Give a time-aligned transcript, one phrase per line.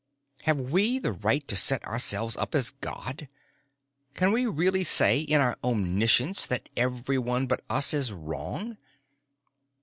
[0.45, 3.29] Have we the right to set ourselves up as God?
[4.15, 8.77] Can we really say, in our omniscience, that everyone but us is wrong?